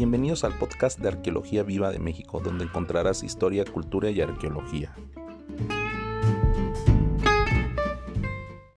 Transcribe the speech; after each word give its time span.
Bienvenidos 0.00 0.44
al 0.44 0.56
podcast 0.56 0.98
de 0.98 1.08
Arqueología 1.08 1.62
Viva 1.62 1.90
de 1.90 1.98
México, 1.98 2.40
donde 2.42 2.64
encontrarás 2.64 3.22
historia, 3.22 3.66
cultura 3.66 4.08
y 4.08 4.22
arqueología. 4.22 4.94